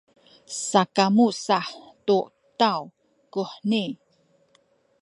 sakamu 0.69 1.27
sa 1.45 1.59
tu 2.05 2.17
taw 2.59 2.81
kuheni. 3.33 3.85